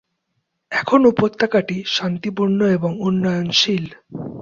[0.71, 3.85] এখন উপত্যকাটি শান্তিপূর্ণ এবং উন্নয়নশীল।